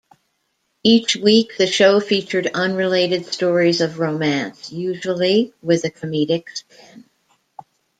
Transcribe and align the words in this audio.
Each 0.83 1.15
week, 1.15 1.57
the 1.59 1.67
show 1.67 1.99
featured 1.99 2.49
unrelated 2.55 3.27
stories 3.27 3.81
of 3.81 3.99
romance, 3.99 4.71
usually 4.71 5.53
with 5.61 5.85
a 5.85 5.91
comedic 5.91 6.45
spin. 6.51 7.03